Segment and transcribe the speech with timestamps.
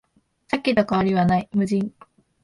[0.47, 1.93] さっきと変わりはない、無人